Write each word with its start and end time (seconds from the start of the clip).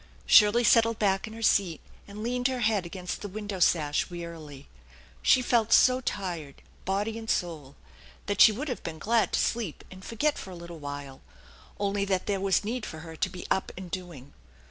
Shirley 0.25 0.63
settled 0.63 0.97
back 0.97 1.27
in 1.27 1.33
her 1.33 1.43
seat, 1.43 1.79
and 2.07 2.23
leaned 2.23 2.47
her 2.47 2.61
head 2.61 2.87
against 2.87 3.21
the 3.21 3.27
window 3.27 3.59
sash 3.59 4.09
wearily. 4.09 4.67
She 5.21 5.43
felt 5.43 5.71
so 5.71 6.01
tired, 6.01 6.63
body 6.85 7.19
and 7.19 7.29
soul, 7.29 7.75
that 8.25 8.41
she 8.41 8.51
would 8.51 8.67
have 8.67 8.81
been 8.81 8.97
glad 8.97 9.31
to 9.33 9.39
sleep 9.39 9.83
and 9.91 10.03
forget 10.03 10.39
for 10.39 10.49
a 10.49 10.55
little 10.55 10.79
while, 10.79 11.21
only 11.79 12.03
that 12.05 12.25
there 12.25 12.41
was 12.41 12.63
need 12.65 12.83
for 12.83 13.01
her 13.01 13.15
to 13.17 13.29
be 13.29 13.45
up 13.51 13.71
and 13.77 13.91
doing. 13.91 14.33